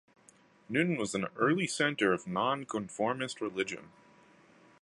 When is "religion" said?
3.39-3.91